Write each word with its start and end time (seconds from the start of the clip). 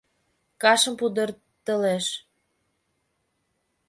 Кашым 0.61 0.93
пудыртылеш. 0.99 2.05